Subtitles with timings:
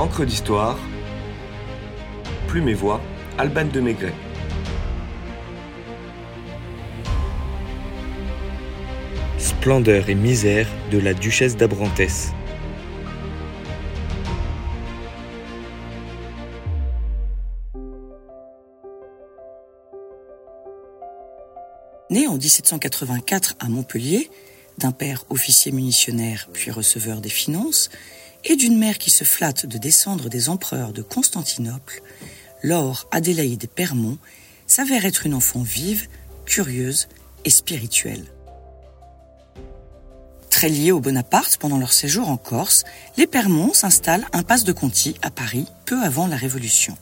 [0.00, 0.78] Encre d'histoire,
[2.48, 3.02] Plume et Voix,
[3.36, 4.14] Alban de Maigret.
[9.36, 12.32] Splendeur et misère de la duchesse d'Abrantès.
[22.08, 24.30] Né en 1784 à Montpellier,
[24.78, 27.90] d'un père officier munitionnaire puis receveur des finances,
[28.44, 32.02] et d'une mère qui se flatte de descendre des empereurs de Constantinople,
[32.62, 34.18] Laure Adélaïde Permont
[34.66, 36.08] s'avère être une enfant vive,
[36.44, 37.08] curieuse
[37.44, 38.24] et spirituelle.
[40.50, 42.84] Très liés au Bonaparte pendant leur séjour en Corse,
[43.16, 46.96] les Permont s'installent impasse de Conti à Paris peu avant la Révolution.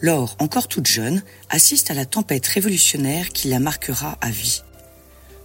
[0.00, 4.62] Laure, encore toute jeune, assiste à la tempête révolutionnaire qui la marquera à vie,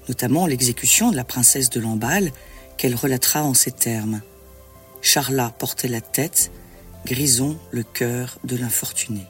[0.10, 2.32] notamment l'exécution de la princesse de Lamballe,
[2.78, 4.22] qu'elle relatera en ces termes.
[5.02, 6.52] Charlat portait la tête,
[7.06, 9.26] Grison le cœur de l'infortuné.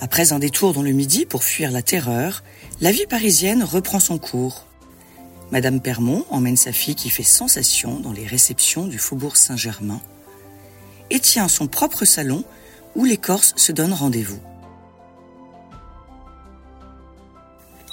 [0.00, 2.42] Après un détour dans le Midi pour fuir la terreur,
[2.80, 4.66] la vie parisienne reprend son cours.
[5.52, 10.00] Madame Permont emmène sa fille qui fait sensation dans les réceptions du faubourg Saint-Germain
[11.10, 12.44] et tient son propre salon
[12.94, 14.40] où les Corses se donnent rendez-vous.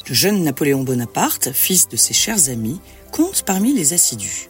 [0.09, 4.49] Le jeune Napoléon Bonaparte, fils de ses chers amis, compte parmi les assidus.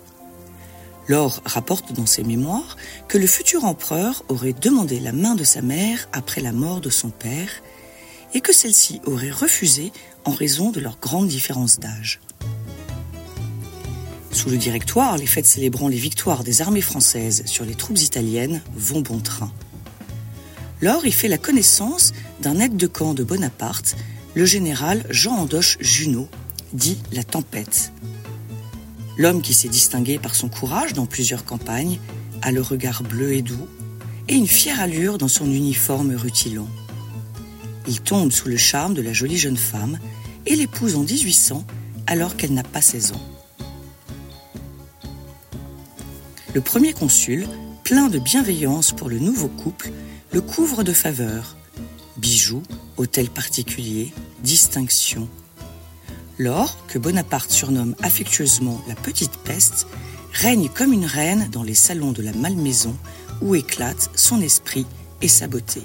[1.09, 2.77] Laure rapporte dans ses mémoires
[3.09, 6.89] que le futur empereur aurait demandé la main de sa mère après la mort de
[6.89, 7.49] son père
[8.33, 9.91] et que celle-ci aurait refusé
[10.23, 12.21] en raison de leur grande différence d'âge.
[14.31, 18.61] Sous le directoire, les fêtes célébrant les victoires des armées françaises sur les troupes italiennes
[18.77, 19.51] vont bon train.
[20.81, 23.97] Laure y fait la connaissance d'un aide de camp de Bonaparte
[24.35, 26.29] le général Jean Andoche Junot,
[26.71, 27.91] dit la Tempête.
[29.17, 31.99] L'homme qui s'est distingué par son courage dans plusieurs campagnes
[32.41, 33.67] a le regard bleu et doux
[34.29, 36.69] et une fière allure dans son uniforme rutilant.
[37.87, 39.99] Il tombe sous le charme de la jolie jeune femme
[40.45, 41.65] et l'épouse en 1800
[42.07, 43.21] alors qu'elle n'a pas 16 ans.
[46.53, 47.45] Le premier consul,
[47.83, 49.91] plein de bienveillance pour le nouveau couple,
[50.31, 51.55] le couvre de faveurs.
[52.17, 52.63] Bijoux,
[52.97, 54.13] hôtel particulier,
[54.43, 55.27] distinction.
[56.37, 59.87] Laure, que Bonaparte surnomme affectueusement la petite peste,
[60.33, 62.95] règne comme une reine dans les salons de la malmaison
[63.41, 64.85] où éclate son esprit
[65.21, 65.81] et sa beauté.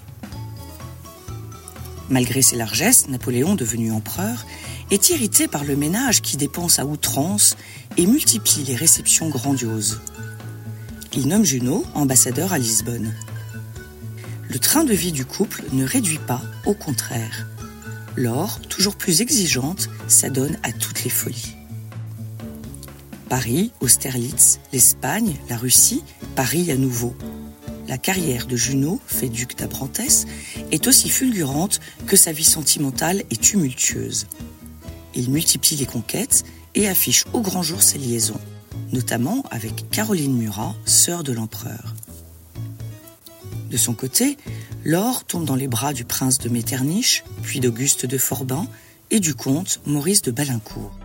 [2.10, 4.44] Malgré ses largesses, Napoléon, devenu empereur,
[4.90, 7.56] est irrité par le ménage qui dépense à outrance
[7.96, 10.00] et multiplie les réceptions grandioses.
[11.14, 13.14] Il nomme Junot ambassadeur à Lisbonne.
[14.48, 17.48] Le train de vie du couple ne réduit pas, au contraire.
[18.16, 21.56] Laure, toujours plus exigeante, s'adonne à toutes les folies.
[23.28, 26.04] Paris, Austerlitz, l'Espagne, la Russie,
[26.36, 27.16] Paris à nouveau.
[27.88, 30.26] La carrière de Junot, fait duc d'Abrantès,
[30.70, 34.26] est aussi fulgurante que sa vie sentimentale est tumultueuse.
[35.14, 36.44] Il multiplie les conquêtes
[36.74, 38.40] et affiche au grand jour ses liaisons,
[38.92, 41.94] notamment avec Caroline Murat, sœur de l'empereur.
[43.74, 44.38] De son côté,
[44.84, 48.68] Laure tombe dans les bras du prince de Metternich, puis d'Auguste de Forbin
[49.10, 50.96] et du comte Maurice de Balincourt.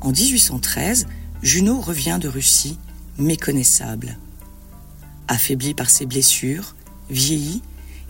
[0.00, 1.06] En 1813,
[1.44, 2.76] Junot revient de Russie,
[3.18, 4.18] méconnaissable.
[5.28, 6.74] Affaibli par ses blessures,
[7.08, 7.62] vieilli,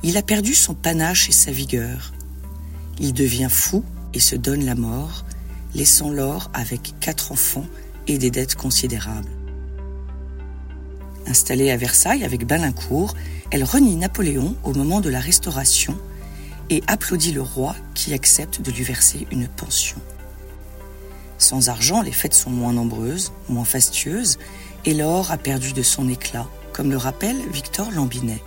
[0.03, 2.15] il a perdu son panache et sa vigueur.
[2.99, 3.85] Il devient fou
[4.15, 5.27] et se donne la mort,
[5.75, 7.67] laissant Laure avec quatre enfants
[8.07, 9.40] et des dettes considérables.
[11.31, 13.15] Installée à Versailles avec Balincourt,
[13.53, 15.97] elle renie Napoléon au moment de la Restauration
[16.71, 19.99] et applaudit le roi qui accepte de lui verser une pension.
[21.39, 24.39] Sans argent, les fêtes sont moins nombreuses, moins fastueuses,
[24.85, 28.43] et l'or a perdu de son éclat, comme le rappelle Victor Lambinet.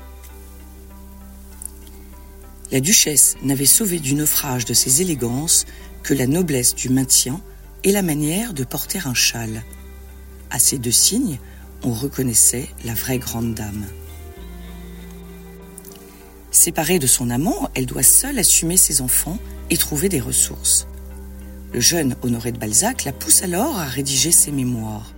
[2.69, 5.65] La duchesse n'avait sauvé du naufrage de ses élégances
[6.03, 7.39] que la noblesse du maintien
[7.85, 9.63] et la manière de porter un châle.
[10.49, 11.39] À ces deux signes,
[11.83, 13.85] on reconnaissait la vraie grande dame.
[16.51, 19.39] Séparée de son amant, elle doit seule assumer ses enfants
[19.69, 20.87] et trouver des ressources.
[21.73, 25.13] Le jeune Honoré de Balzac la pousse alors à rédiger ses mémoires.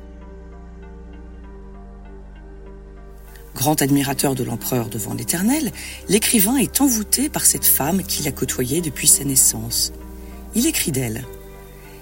[3.53, 5.71] Grand admirateur de l'empereur devant l'Éternel,
[6.09, 9.93] l'écrivain est envoûté par cette femme qu'il a côtoyée depuis sa naissance.
[10.55, 11.25] Il écrit d'elle.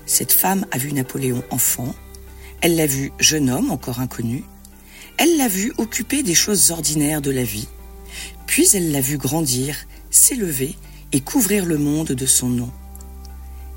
[0.05, 1.93] Cette femme a vu Napoléon enfant,
[2.61, 4.43] elle l'a vu jeune homme encore inconnu,
[5.17, 7.67] elle l'a vu occuper des choses ordinaires de la vie,
[8.47, 9.75] puis elle l'a vu grandir,
[10.09, 10.75] s'élever
[11.11, 12.71] et couvrir le monde de son nom.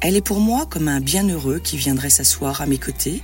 [0.00, 3.22] Elle est pour moi comme un bienheureux qui viendrait s'asseoir à mes côtés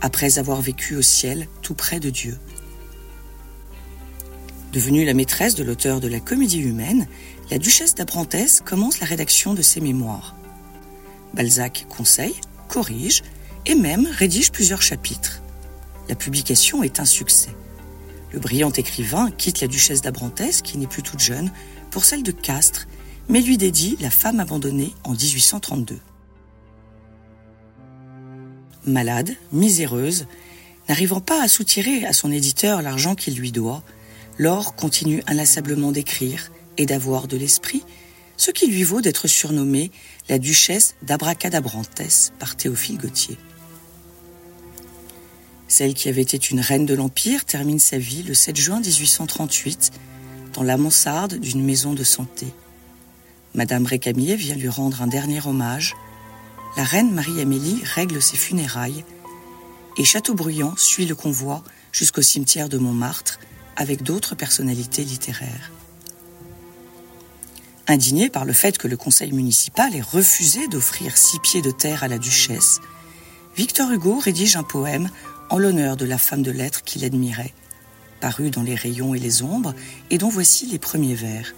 [0.00, 2.38] après avoir vécu au ciel tout près de Dieu.
[4.72, 7.06] Devenue la maîtresse de l'auteur de la Comédie humaine,
[7.50, 10.36] la duchesse d'Abrantès commence la rédaction de ses mémoires.
[11.34, 12.36] Balzac conseille,
[12.68, 13.22] corrige
[13.64, 15.42] et même rédige plusieurs chapitres.
[16.08, 17.50] La publication est un succès.
[18.32, 21.50] Le brillant écrivain quitte la duchesse d'Abrantès, qui n'est plus toute jeune,
[21.90, 22.86] pour celle de Castres,
[23.28, 25.98] mais lui dédie La femme abandonnée en 1832.
[28.86, 30.26] Malade, miséreuse,
[30.88, 33.82] n'arrivant pas à soutirer à son éditeur l'argent qu'il lui doit,
[34.38, 37.82] Laure continue inlassablement d'écrire et d'avoir de l'esprit,
[38.36, 39.90] ce qui lui vaut d'être surnommée
[40.28, 43.36] la duchesse d'Abracadabrantès par Théophile Gautier.
[45.68, 49.92] Celle qui avait été une reine de l'Empire termine sa vie le 7 juin 1838
[50.54, 52.46] dans la mansarde d'une maison de santé.
[53.54, 55.94] Madame Récamier vient lui rendre un dernier hommage.
[56.78, 59.04] La reine Marie-Amélie règle ses funérailles
[59.98, 61.62] et Chateaubriand suit le convoi
[61.92, 63.38] jusqu'au cimetière de Montmartre
[63.76, 65.70] avec d'autres personnalités littéraires.
[67.86, 72.04] Indigné par le fait que le conseil municipal ait refusé d'offrir six pieds de terre
[72.04, 72.80] à la duchesse,
[73.56, 75.10] Victor Hugo rédige un poème
[75.50, 77.54] en l'honneur de la femme de lettres qu'il admirait,
[78.20, 79.74] paru dans les rayons et les ombres,
[80.10, 81.54] et dont voici les premiers vers.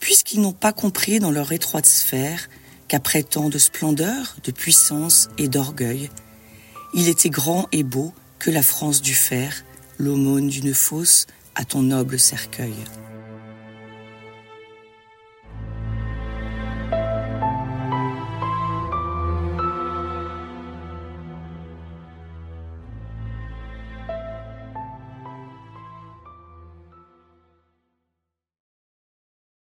[0.00, 2.48] Puisqu'ils n'ont pas compris dans leur étroite sphère
[2.88, 6.10] qu'après tant de splendeur, de puissance et d'orgueil,
[6.94, 9.64] il était grand et beau que la France dut faire
[9.98, 12.74] l'aumône d'une fosse à ton noble cercueil.